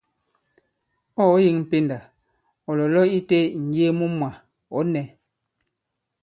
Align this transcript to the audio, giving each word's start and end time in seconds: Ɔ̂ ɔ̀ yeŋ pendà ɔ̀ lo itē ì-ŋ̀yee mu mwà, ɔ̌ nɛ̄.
Ɔ̂ 1.21 1.25
ɔ̀ 1.33 1.39
yeŋ 1.45 1.57
pendà 1.69 1.97
ɔ̀ 2.69 2.73
lo 2.93 3.01
itē 3.17 3.37
ì-ŋ̀yee 3.57 3.91
mu 3.99 4.05
mwà, 4.17 4.29
ɔ̌ 4.77 4.81
nɛ̄. 4.91 5.05